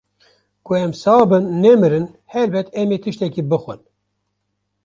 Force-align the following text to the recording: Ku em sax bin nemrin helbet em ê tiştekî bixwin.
Ku 0.65 0.71
em 0.83 0.91
sax 1.01 1.21
bin 1.29 1.45
nemrin 1.61 2.05
helbet 2.33 2.67
em 2.79 2.89
ê 2.95 2.97
tiştekî 3.03 3.41
bixwin. 3.49 3.81